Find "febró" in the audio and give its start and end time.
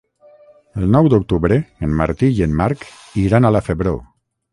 3.69-3.95